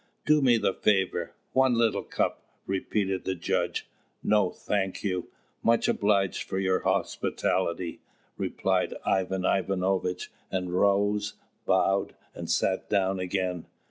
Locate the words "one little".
1.53-2.01